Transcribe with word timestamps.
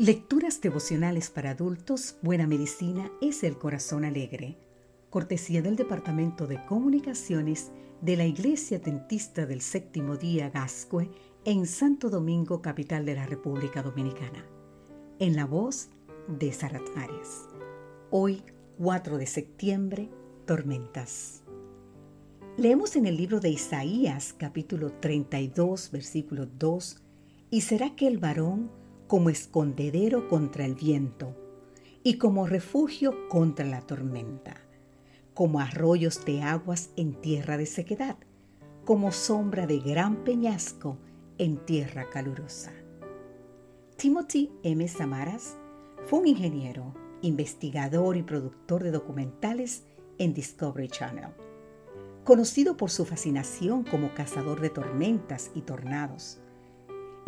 Lecturas 0.00 0.62
devocionales 0.62 1.28
para 1.28 1.50
adultos, 1.50 2.16
Buena 2.22 2.46
Medicina 2.46 3.12
es 3.20 3.44
el 3.44 3.58
Corazón 3.58 4.06
Alegre. 4.06 4.56
Cortesía 5.10 5.60
del 5.60 5.76
Departamento 5.76 6.46
de 6.46 6.64
Comunicaciones 6.64 7.70
de 8.00 8.16
la 8.16 8.24
Iglesia 8.24 8.78
Dentista 8.78 9.44
del 9.44 9.60
Séptimo 9.60 10.16
Día 10.16 10.48
Gascue 10.48 11.10
en 11.44 11.66
Santo 11.66 12.08
Domingo, 12.08 12.62
capital 12.62 13.04
de 13.04 13.14
la 13.14 13.26
República 13.26 13.82
Dominicana. 13.82 14.42
En 15.18 15.36
la 15.36 15.44
voz 15.44 15.90
de 16.28 16.50
Sarat 16.50 16.96
Arias. 16.96 17.46
Hoy, 18.10 18.42
4 18.78 19.18
de 19.18 19.26
septiembre, 19.26 20.08
tormentas. 20.46 21.42
Leemos 22.56 22.96
en 22.96 23.04
el 23.04 23.18
libro 23.18 23.38
de 23.38 23.50
Isaías, 23.50 24.32
capítulo 24.32 24.94
32, 24.94 25.90
versículo 25.90 26.46
2, 26.46 27.02
y 27.50 27.60
será 27.60 27.94
que 27.94 28.06
el 28.06 28.16
varón 28.16 28.79
como 29.10 29.28
escondedero 29.28 30.28
contra 30.28 30.64
el 30.64 30.76
viento 30.76 31.34
y 32.04 32.16
como 32.16 32.46
refugio 32.46 33.28
contra 33.28 33.66
la 33.66 33.80
tormenta, 33.80 34.54
como 35.34 35.58
arroyos 35.58 36.24
de 36.24 36.42
aguas 36.42 36.90
en 36.94 37.20
tierra 37.20 37.56
de 37.56 37.66
sequedad, 37.66 38.18
como 38.84 39.10
sombra 39.10 39.66
de 39.66 39.80
gran 39.80 40.22
peñasco 40.22 40.96
en 41.38 41.56
tierra 41.56 42.08
calurosa. 42.08 42.70
Timothy 43.96 44.52
M. 44.62 44.86
Samaras 44.86 45.56
fue 46.04 46.20
un 46.20 46.28
ingeniero, 46.28 46.94
investigador 47.20 48.16
y 48.16 48.22
productor 48.22 48.84
de 48.84 48.92
documentales 48.92 49.86
en 50.18 50.34
Discovery 50.34 50.86
Channel. 50.86 51.30
Conocido 52.22 52.76
por 52.76 52.90
su 52.90 53.04
fascinación 53.04 53.82
como 53.82 54.14
cazador 54.14 54.60
de 54.60 54.70
tormentas 54.70 55.50
y 55.56 55.62
tornados, 55.62 56.40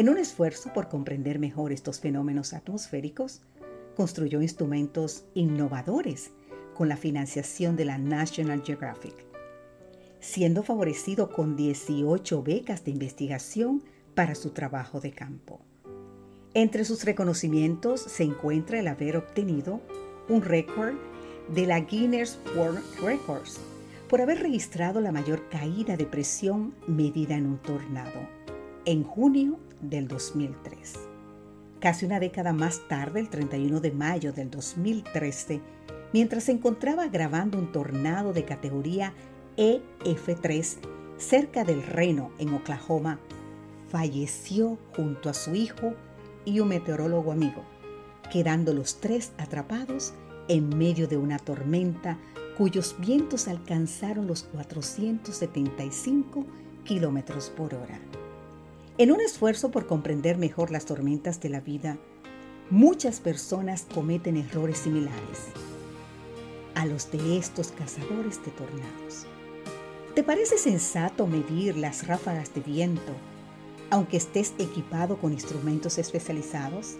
en 0.03 0.09
un 0.09 0.19
esfuerzo 0.19 0.73
por 0.73 0.89
comprender 0.89 1.39
mejor 1.39 1.71
estos 1.71 2.01
fenómenos 2.01 2.55
atmosféricos, 2.55 3.41
construyó 3.95 4.43
instrumentos 4.43 5.27
innovadores 5.33 6.33
con 6.75 6.89
la 6.89 6.97
financiación 6.97 7.77
de 7.77 7.85
la 7.85 7.99
National 7.99 8.65
Geographic, 8.65 9.15
siendo 10.19 10.65
favorecido 10.65 11.31
con 11.31 11.55
18 11.55 12.43
becas 12.43 12.85
de 12.85 12.91
investigación 12.91 13.85
para 14.17 14.35
su 14.35 14.51
trabajo 14.51 14.99
de 14.99 15.13
campo. 15.13 15.61
Entre 16.53 16.85
sus 16.85 17.05
reconocimientos 17.05 18.01
se 18.01 18.25
encuentra 18.25 18.81
el 18.81 18.89
haber 18.89 19.17
obtenido 19.17 19.81
un 20.29 20.43
récord 20.43 20.95
de 21.55 21.65
la 21.65 21.79
Guinness 21.79 22.41
World 22.57 22.83
Records 23.05 23.61
por 24.09 24.21
haber 24.21 24.41
registrado 24.41 25.01
la 25.01 25.13
mayor 25.13 25.49
caída 25.49 25.97
de 25.97 26.07
presión 26.07 26.75
medida 26.89 27.37
en 27.37 27.47
un 27.47 27.59
tornado 27.59 28.43
en 28.85 29.05
junio 29.05 29.59
del 29.83 30.09
2003. 30.09 30.95
Casi 31.81 32.07
una 32.07 32.21
década 32.21 32.53
más 32.53 32.87
tarde, 32.89 33.21
el 33.21 33.29
31 33.29 33.81
de 33.81 33.91
mayo 33.91 34.33
del 34.33 34.51
2013, 34.51 35.61
mientras 36.13 36.45
se 36.45 36.53
encontraba 36.53 37.09
grabando 37.09 37.59
un 37.59 37.73
tornado 37.73 38.33
de 38.33 38.45
categoría 38.45 39.13
EF3 39.57 40.79
cerca 41.19 41.65
del 41.65 41.83
Reno, 41.83 42.31
en 42.39 42.55
Oklahoma, 42.55 43.19
falleció 43.91 44.79
junto 44.97 45.29
a 45.29 45.35
su 45.35 45.55
hijo 45.55 45.95
y 46.45 46.61
un 46.61 46.69
meteorólogo 46.69 47.33
amigo, 47.33 47.63
quedando 48.31 48.73
los 48.73 49.01
tres 49.01 49.33
atrapados 49.37 50.15
en 50.49 50.77
medio 50.77 51.09
de 51.09 51.17
una 51.17 51.39
tormenta 51.39 52.19
cuyos 52.57 52.97
vientos 52.99 53.49
alcanzaron 53.49 54.27
los 54.27 54.45
475 54.45 56.47
kilómetros 56.85 57.51
por 57.51 57.75
hora. 57.75 58.01
En 58.99 59.11
un 59.11 59.23
esfuerzo 59.23 59.71
por 59.71 59.87
comprender 59.87 60.37
mejor 60.37 60.71
las 60.71 60.85
tormentas 60.85 61.41
de 61.41 61.49
la 61.49 61.61
vida, 61.61 61.97
muchas 62.69 63.21
personas 63.21 63.87
cometen 63.95 64.37
errores 64.37 64.79
similares 64.79 65.49
a 66.75 66.85
los 66.85 67.11
de 67.11 67.39
estos 67.39 67.69
cazadores 67.69 68.45
de 68.45 68.51
tornados. 68.51 69.27
¿Te 70.15 70.23
parece 70.23 70.59
sensato 70.59 71.27
medir 71.27 71.77
las 71.79 72.07
ráfagas 72.07 72.55
de 72.55 72.61
viento 72.61 73.13
aunque 73.89 74.19
estés 74.19 74.53
equipado 74.59 75.17
con 75.17 75.33
instrumentos 75.33 75.97
especializados? 75.97 76.97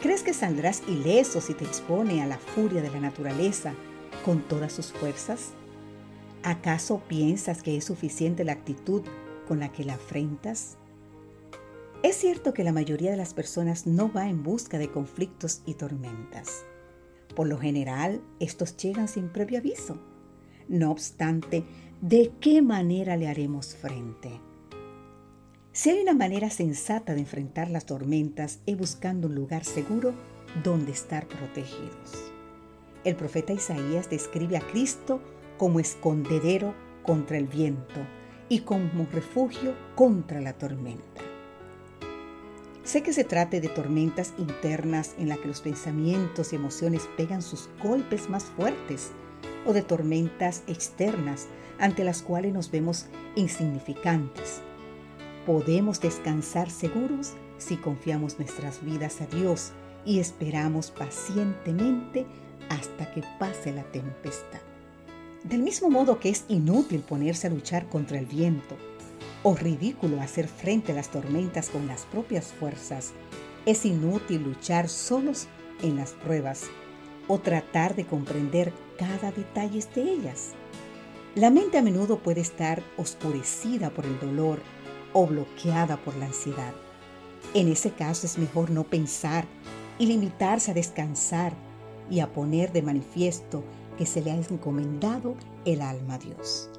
¿Crees 0.00 0.22
que 0.22 0.34
saldrás 0.34 0.82
ileso 0.86 1.40
si 1.40 1.54
te 1.54 1.64
expone 1.64 2.22
a 2.22 2.26
la 2.26 2.38
furia 2.38 2.80
de 2.80 2.90
la 2.90 3.00
naturaleza 3.00 3.74
con 4.24 4.40
todas 4.42 4.72
sus 4.72 4.92
fuerzas? 4.92 5.50
¿Acaso 6.44 7.00
piensas 7.08 7.62
que 7.62 7.76
es 7.76 7.84
suficiente 7.84 8.44
la 8.44 8.52
actitud 8.52 9.02
con 9.48 9.58
la 9.58 9.72
que 9.72 9.84
la 9.84 9.94
afrentas? 9.94 10.76
Es 12.02 12.16
cierto 12.16 12.52
que 12.52 12.64
la 12.64 12.72
mayoría 12.72 13.12
de 13.12 13.16
las 13.16 13.32
personas 13.32 13.86
no 13.86 14.12
va 14.12 14.28
en 14.28 14.42
busca 14.42 14.76
de 14.76 14.90
conflictos 14.90 15.62
y 15.66 15.74
tormentas. 15.74 16.64
Por 17.36 17.46
lo 17.46 17.58
general, 17.58 18.20
estos 18.40 18.76
llegan 18.76 19.06
sin 19.06 19.28
previo 19.28 19.58
aviso. 19.58 19.98
No 20.66 20.90
obstante, 20.90 21.62
¿de 22.00 22.32
qué 22.40 22.60
manera 22.60 23.16
le 23.16 23.28
haremos 23.28 23.76
frente? 23.76 24.40
Si 25.70 25.90
hay 25.90 26.02
una 26.02 26.12
manera 26.12 26.50
sensata 26.50 27.14
de 27.14 27.20
enfrentar 27.20 27.70
las 27.70 27.86
tormentas 27.86 28.58
es 28.66 28.76
buscando 28.76 29.28
un 29.28 29.36
lugar 29.36 29.64
seguro 29.64 30.12
donde 30.64 30.90
estar 30.90 31.28
protegidos. 31.28 32.32
El 33.04 33.14
profeta 33.14 33.52
Isaías 33.52 34.10
describe 34.10 34.56
a 34.56 34.60
Cristo 34.60 35.20
como 35.56 35.78
escondedero 35.78 36.74
contra 37.04 37.38
el 37.38 37.46
viento 37.46 38.00
y 38.48 38.60
como 38.62 39.06
refugio 39.12 39.76
contra 39.94 40.40
la 40.40 40.52
tormenta. 40.58 41.31
Sé 42.92 43.02
que 43.02 43.14
se 43.14 43.24
trate 43.24 43.62
de 43.62 43.70
tormentas 43.70 44.34
internas 44.36 45.14
en 45.16 45.30
las 45.30 45.38
que 45.38 45.48
los 45.48 45.62
pensamientos 45.62 46.52
y 46.52 46.56
emociones 46.56 47.08
pegan 47.16 47.40
sus 47.40 47.70
golpes 47.82 48.28
más 48.28 48.44
fuertes 48.44 49.12
o 49.64 49.72
de 49.72 49.80
tormentas 49.80 50.62
externas 50.66 51.46
ante 51.78 52.04
las 52.04 52.20
cuales 52.20 52.52
nos 52.52 52.70
vemos 52.70 53.06
insignificantes. 53.34 54.60
Podemos 55.46 56.02
descansar 56.02 56.68
seguros 56.68 57.32
si 57.56 57.78
confiamos 57.78 58.38
nuestras 58.38 58.84
vidas 58.84 59.22
a 59.22 59.26
Dios 59.26 59.72
y 60.04 60.18
esperamos 60.18 60.90
pacientemente 60.90 62.26
hasta 62.68 63.10
que 63.14 63.22
pase 63.38 63.72
la 63.72 63.84
tempestad. 63.84 64.60
Del 65.44 65.62
mismo 65.62 65.88
modo 65.88 66.20
que 66.20 66.28
es 66.28 66.44
inútil 66.48 67.00
ponerse 67.00 67.46
a 67.46 67.50
luchar 67.50 67.88
contra 67.88 68.18
el 68.18 68.26
viento, 68.26 68.76
o 69.42 69.54
ridículo 69.54 70.20
hacer 70.20 70.48
frente 70.48 70.92
a 70.92 70.94
las 70.94 71.10
tormentas 71.10 71.68
con 71.68 71.86
las 71.86 72.02
propias 72.02 72.46
fuerzas. 72.46 73.12
Es 73.66 73.84
inútil 73.84 74.42
luchar 74.42 74.88
solos 74.88 75.48
en 75.82 75.96
las 75.96 76.12
pruebas 76.12 76.64
o 77.28 77.38
tratar 77.38 77.94
de 77.94 78.06
comprender 78.06 78.72
cada 78.98 79.32
detalle 79.32 79.84
de 79.94 80.02
ellas. 80.02 80.50
La 81.34 81.50
mente 81.50 81.78
a 81.78 81.82
menudo 81.82 82.18
puede 82.18 82.40
estar 82.40 82.82
oscurecida 82.96 83.90
por 83.90 84.04
el 84.04 84.18
dolor 84.20 84.60
o 85.12 85.26
bloqueada 85.26 85.96
por 85.96 86.14
la 86.16 86.26
ansiedad. 86.26 86.74
En 87.54 87.68
ese 87.68 87.90
caso 87.90 88.26
es 88.26 88.38
mejor 88.38 88.70
no 88.70 88.84
pensar 88.84 89.46
y 89.98 90.06
limitarse 90.06 90.70
a 90.70 90.74
descansar 90.74 91.52
y 92.10 92.20
a 92.20 92.32
poner 92.32 92.72
de 92.72 92.82
manifiesto 92.82 93.64
que 93.96 94.06
se 94.06 94.20
le 94.20 94.30
ha 94.30 94.34
encomendado 94.34 95.34
el 95.64 95.80
alma 95.82 96.14
a 96.14 96.18
Dios. 96.18 96.70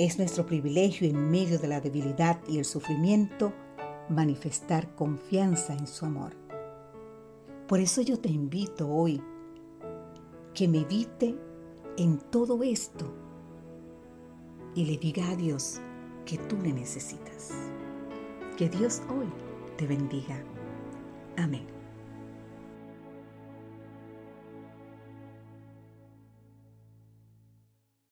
Es 0.00 0.16
nuestro 0.16 0.46
privilegio 0.46 1.06
en 1.06 1.30
medio 1.30 1.58
de 1.58 1.68
la 1.68 1.78
debilidad 1.78 2.40
y 2.48 2.56
el 2.56 2.64
sufrimiento 2.64 3.52
manifestar 4.08 4.94
confianza 4.94 5.74
en 5.74 5.86
su 5.86 6.06
amor. 6.06 6.32
Por 7.68 7.80
eso 7.80 8.00
yo 8.00 8.18
te 8.18 8.30
invito 8.30 8.88
hoy 8.88 9.22
que 10.54 10.66
medite 10.68 11.36
en 11.98 12.16
todo 12.16 12.62
esto 12.62 13.12
y 14.74 14.86
le 14.86 14.96
diga 14.96 15.28
a 15.28 15.36
Dios 15.36 15.82
que 16.24 16.38
tú 16.38 16.56
le 16.62 16.72
necesitas. 16.72 17.50
Que 18.56 18.70
Dios 18.70 19.02
hoy 19.10 19.26
te 19.76 19.86
bendiga. 19.86 20.42
Amén. 21.36 21.79